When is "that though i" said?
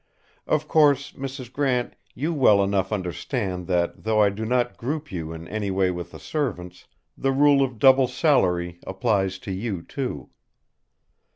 3.67-4.31